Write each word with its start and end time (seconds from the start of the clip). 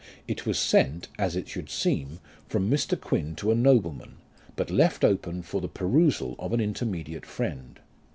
It 0.27 0.47
was 0.47 0.57
sent, 0.57 1.09
as 1.19 1.35
it 1.35 1.47
should 1.47 1.69
seem, 1.69 2.21
from 2.49 2.71
Mr. 2.71 2.99
Q,uin 2.99 3.35
to 3.37 3.51
a 3.51 3.55
nobleman, 3.55 4.15
but 4.55 4.71
left 4.71 5.03
open 5.05 5.43
for 5.43 5.61
the 5.61 5.67
perusal 5.69 6.35
of 6.39 6.53
an 6.53 6.59
intermediate 6.59 7.27
friend. 7.27 7.79